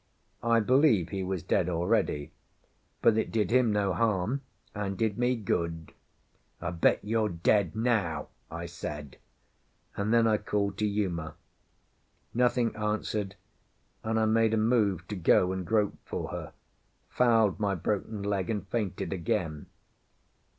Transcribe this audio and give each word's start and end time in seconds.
I 0.41 0.59
believe 0.61 1.09
he 1.09 1.21
was 1.21 1.43
dead 1.43 1.69
already, 1.69 2.31
but 3.03 3.19
it 3.19 3.31
did 3.31 3.51
him 3.51 3.71
no 3.71 3.93
harm 3.93 4.41
and 4.73 4.97
did 4.97 5.15
me 5.19 5.35
good. 5.35 5.93
"I 6.59 6.71
bet 6.71 7.01
you're 7.03 7.29
dead 7.29 7.75
now," 7.75 8.29
I 8.49 8.65
said, 8.65 9.17
and 9.95 10.11
then 10.11 10.25
I 10.25 10.37
called 10.37 10.79
to 10.79 10.87
Uma. 10.87 11.35
Nothing 12.33 12.75
answered, 12.75 13.35
and 14.03 14.19
I 14.19 14.25
made 14.25 14.55
a 14.55 14.57
move 14.57 15.07
to 15.07 15.15
go 15.15 15.51
and 15.51 15.67
grope 15.67 15.99
for 16.03 16.29
her, 16.29 16.53
fouled 17.07 17.59
my 17.59 17.75
broken 17.75 18.23
leg, 18.23 18.49
and 18.49 18.67
fainted 18.69 19.13
again. 19.13 19.67